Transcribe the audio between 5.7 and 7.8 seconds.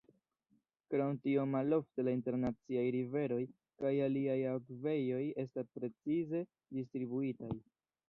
precize distribuitaj.